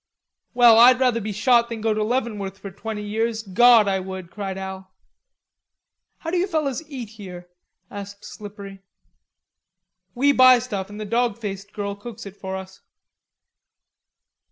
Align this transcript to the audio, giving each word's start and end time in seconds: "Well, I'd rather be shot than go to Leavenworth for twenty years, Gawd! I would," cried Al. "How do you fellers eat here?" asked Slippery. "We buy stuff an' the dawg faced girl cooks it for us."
"Well, 0.55 0.79
I'd 0.79 0.99
rather 0.99 1.21
be 1.21 1.31
shot 1.31 1.69
than 1.69 1.79
go 1.79 1.93
to 1.93 2.03
Leavenworth 2.03 2.57
for 2.57 2.71
twenty 2.71 3.03
years, 3.03 3.43
Gawd! 3.43 3.87
I 3.87 3.99
would," 3.99 4.31
cried 4.31 4.57
Al. 4.57 4.89
"How 6.17 6.31
do 6.31 6.37
you 6.37 6.47
fellers 6.47 6.81
eat 6.89 7.09
here?" 7.09 7.47
asked 7.91 8.25
Slippery. 8.25 8.81
"We 10.15 10.31
buy 10.31 10.57
stuff 10.57 10.89
an' 10.89 10.97
the 10.97 11.05
dawg 11.05 11.37
faced 11.37 11.71
girl 11.71 11.93
cooks 11.93 12.25
it 12.25 12.35
for 12.35 12.55
us." 12.55 12.81